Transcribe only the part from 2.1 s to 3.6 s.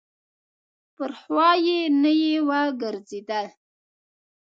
یې ورګرځېدل.